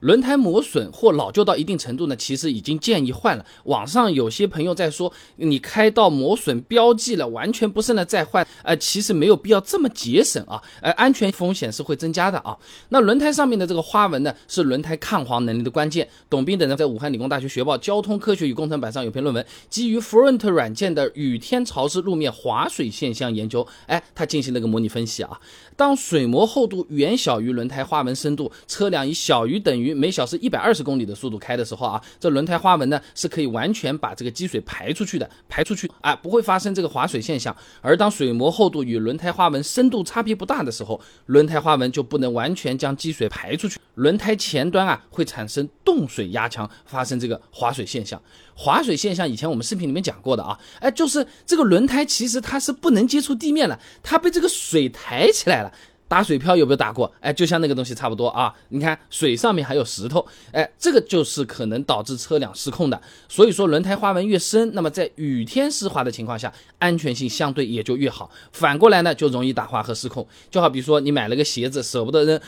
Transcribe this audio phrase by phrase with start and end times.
[0.00, 3.44] 轮胎磨损或老旧到一定程度呢，其实已经建议换了。
[3.64, 12.56] 网上有些朋友在说，你开到磨损标记了，完全不剩了再换，呃，其实没有必要这么节省啊，呃，安全风险是会增加的啊。
[12.90, 16.08] 那轮胎上面的这个花纹呢，是轮胎抗滑能力的关键。
[16.30, 25.40] 董斌等人在武汉理工大学学报交通科学与工程版上有篇论文，基于 Front 软件的雨天潮湿路面滑水现象研究，哎，他进行了个模拟分析啊。
[25.74, 37.54] 当水膜厚度远小于轮胎花纹深度，车辆以小于等于每小时一百二十公里的速度开的时候啊，这轮胎花纹呢是可以完全把这个积水排出去的，排出去啊不会发生这个滑水现象。
[37.80, 48.20] 而当水膜厚度与轮胎花纹深度差别不大的时候，轮胎花纹就不能完全将积水排出去，轮胎前端啊会产生冻水压强，发生这个滑水现象。
[48.54, 55.72] 滑水现象以前我们视频里面讲过的啊，哎，就是这个轮胎其实它是不能接触地面了，它被这个水抬起来了。
[56.08, 57.12] 打水漂有没有打过？
[57.20, 58.52] 哎，就像那个东西差不多啊。
[58.70, 63.00] 你看水上面还有石头，哎，这个就是可能导致车辆失控的。
[63.28, 68.30] 所以说，轮胎花纹越深，那么在雨天湿滑的情况下，安全性相对也就越好。
[68.52, 70.26] 反过来呢，就容易打滑和失控。
[70.50, 72.40] 就好比说，你买了个鞋子，舍不得扔。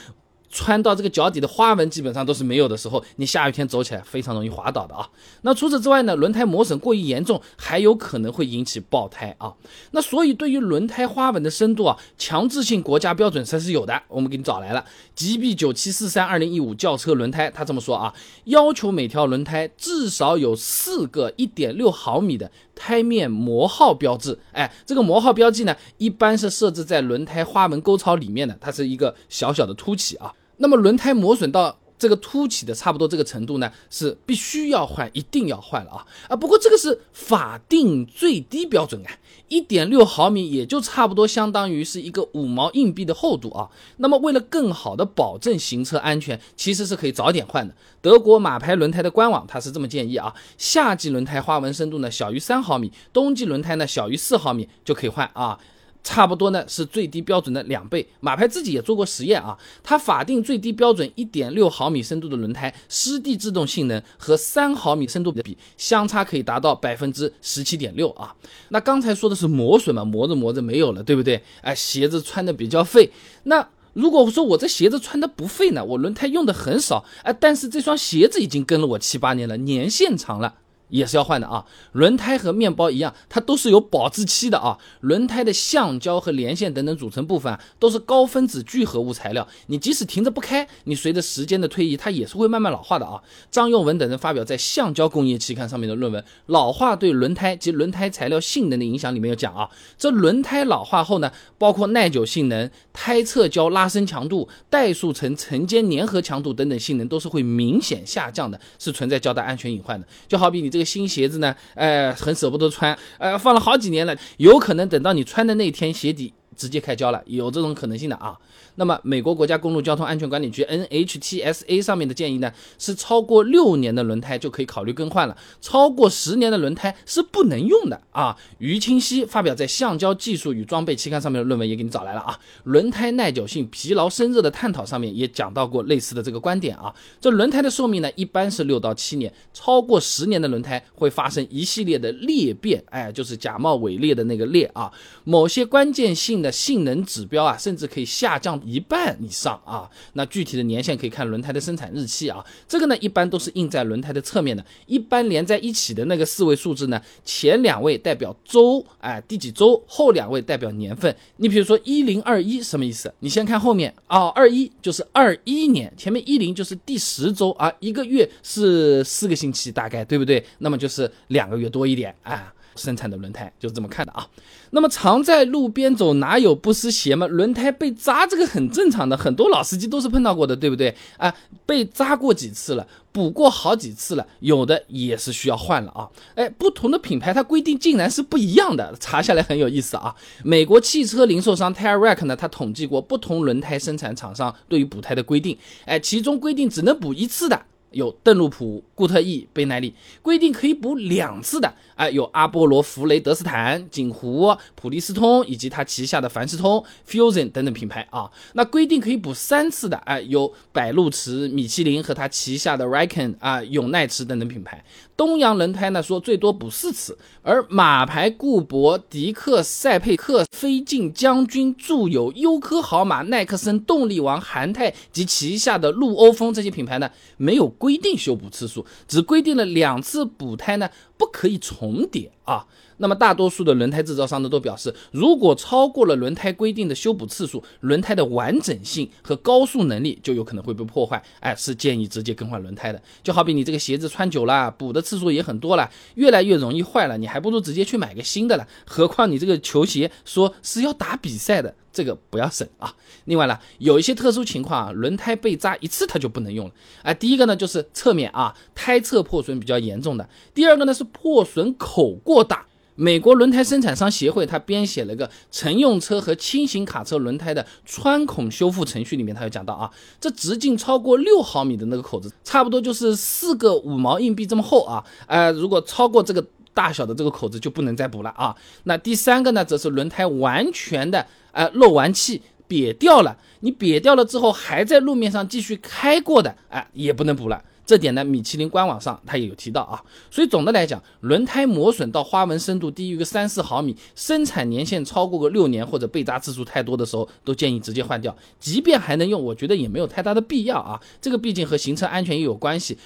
[0.50, 5.08] 穿到这个脚底的花纹基本上都是没有的时候，你下雨天走起来非常容易滑倒的啊。
[5.42, 9.54] 那除此之外呢，轮胎磨损过于严重，还有可能会引起爆胎啊。
[9.92, 14.02] 那所以对于轮胎花纹的深度啊，强制性国家标准才是有的。
[14.08, 14.84] 我们给你找来了
[15.14, 18.12] ，GB 九七四三二零一五轿车轮胎，他这么说啊，
[18.44, 24.36] 要求每条轮胎至少有四个一点六毫米的胎面磨耗标志。
[24.50, 30.34] 哎，这个磨耗标记呢，一般是设置在轮胎花纹沟槽里面的，它是一个小小的凸起啊。
[30.60, 36.36] 那么轮胎磨损到这个凸起的差不多这个程度呢，是必须要换，一定要换了啊啊！
[36.36, 39.10] 不过这个是法定最低标准啊，
[39.48, 43.68] 一点六毫米也就差不多相当于是一个五毛硬币的厚度啊。
[43.98, 47.74] 那么为了更好的保证行车安全，其实是可以早点换的。
[48.00, 55.58] 德国马牌轮胎的官网它是这么建议啊，夏季轮胎花纹深度呢小于三毫米，冬季轮胎呢小于四毫米就可以换啊。
[56.02, 58.06] 差不多呢，是最低标准的两倍。
[58.20, 68.34] 马牌自己也做过实验啊，它法定最低标准一点六毫米深度的轮胎，湿地制动性能和三毫米深度的比，相差可以达到百分之十七点六啊。
[68.70, 71.42] 那刚才说的是磨损嘛，磨着磨着没有了，对不对？
[71.60, 73.12] 哎，鞋子穿的比较费。
[73.44, 80.54] 那如果说我这鞋子穿的不费呢，我轮胎用的很少，哎，但是这双鞋子已经跟了我七八年了，年限长了。
[80.90, 84.78] 也是要换的啊，轮胎和面包一样，它都是有保质期的啊。
[85.00, 93.22] 轮胎的橡胶和连线等等组成部分啊，都是高分子聚合物材料，你即使停着不开，你随着时间的推移，它也是会慢慢老化的啊。
[93.52, 110.04] 张用文等人发表在《橡胶工业期刊》上面的论文《老化对轮胎及轮胎材料性能的影响》里面有讲啊，这轮胎老化后呢，包括耐久性能、胎侧胶拉伸强度、怠速层层间粘合强度等等性能都是会明显下降的，是存在较大安全隐患的。
[110.26, 110.79] 就好比你这。
[110.84, 116.32] 新鞋子呢，哎，很舍不得穿，呃，放了好几年了，有可能等到你穿的那天，鞋底。
[116.60, 118.38] 直接开胶了，有这种可能性的啊。
[118.76, 128.36] 那么，美国国家公路交通安全管理局 NHTSA 上面的建议呢，是超过六年的轮胎就可以考虑更换了，超过十年的轮胎是不能用的啊。
[128.58, 132.38] 于清溪发表在《橡胶技术与装备》期刊上面的论文也给你找来了啊。
[132.64, 136.94] 轮胎耐久性、疲劳生热的探讨上面也讲到过类似的这个观点啊。
[137.20, 144.92] 这轮胎的寿命呢，一般是六到七年，超过十年的轮胎会发生一系列的裂变，哎，就是假冒伪劣的那个裂啊。
[145.24, 146.49] 某些关键性的。
[146.50, 149.88] 性能指标啊，甚至可以下降一半以上啊。
[150.14, 152.44] 那具体的年限可以看轮胎的生产日期啊。
[152.66, 154.64] 这个呢，一般都是印在轮胎的侧面的。
[154.86, 161.14] 一般连在一起的那个四位数字呢，前两位代表周，哎，第几周；后两位代表年份。
[161.36, 163.12] 你比如说一零二一什么意思？
[163.20, 170.44] 你先看后面啊，二一就是二一年，前面一零就是第十周啊，一个月是四个星期大概，对不对？
[170.58, 172.52] 那么就是两个月多一点啊。
[172.76, 174.26] 生产的轮胎就是这么看的啊。
[174.70, 177.26] 那么常在路边走，哪有不湿鞋嘛？
[177.26, 181.34] 轮胎被扎，这个很正常的，很多老司机都是碰到过的，对不对啊？
[181.66, 186.08] 被扎过几次了，补过好几次了，有的也是需要换了啊。
[186.36, 190.14] 哎，不同的品牌它规定竟然是不一样的，查下来很有意思啊。
[190.44, 197.60] 美国汽车零售商 Tire-Rack 呢，它统计过不同轮胎生产厂商对于补胎的规定，哎，其中规定只能补一次的。
[197.90, 208.30] 有邓禄普、固特异、倍耐力，规定可以补两次的，哎，有阿波罗、弗雷德斯坦、锦湖、普利司通以及它旗下的凡士通、Fusion 等等品牌啊。
[208.52, 214.84] 那规定可以补三次的，哎，有百路驰、米其林和它旗下的 Ricon 啊、永耐驰等等品牌。
[215.16, 227.68] 东洋轮胎呢说最多补四次，而马牌、固铂、迪克、赛佩克、飞进、将军、住友、优科豪马、耐克森、动力王、韩泰及旗下的陆欧风这些品牌呢没有。
[227.80, 232.30] 规定修补次数只规定了两次补胎呢，不可以重叠。
[232.44, 232.66] 啊。
[233.02, 241.22] 那么大多数的轮胎制造商呢都表示，如果超过了轮胎规定的修补次数，轮胎的完整性和高速能力就有可能会被破坏。
[241.40, 243.00] 哎，是建议直接更换轮胎的。
[243.22, 248.68] 就好比你这个鞋子穿久了，补的次数也很多了，越来越容易坏了，你还不如直接去买个新的了。
[248.86, 251.74] 何况你这个球鞋说是要打比赛的。
[251.92, 252.94] 这个不要省啊！
[253.24, 256.72] 另外呢，有一些特殊情况啊，轮胎被扎一次它就不能用了。
[257.02, 262.66] 啊，第一个呢就是侧面啊胎侧破损比较严重的，第二个呢是破损口过大。
[262.96, 269.90] 美国轮胎生产商协会它编写了个乘用车和轻型卡车轮胎的穿孔修复程序，里面它有讲到啊，
[270.20, 275.02] 这直径超过六毫米的那个口子，差不多就是四个五毛硬币这么厚啊。
[275.26, 276.44] 呃，如果超过这个
[276.74, 278.54] 大小的这个口子就不能再补了啊。
[278.84, 281.26] 那第三个呢，则是轮胎完全的。
[281.52, 287.64] 呃，漏完气瘪掉了，你瘪掉了之后还在路面上继续开过的，哎，也不能补了。
[287.90, 290.00] 这点呢，米其林官网上它也有提到啊。
[290.30, 298.32] 所以总的来讲，轮胎磨损到花纹深度低于个三四毫米，生产年限超过个六年或者被扎次数太多的时候，都建议直接换掉。
[298.60, 301.00] 即便还能用，我觉得也没有太大的必要啊。
[301.20, 302.96] 这个毕竟和行车安全也有关系。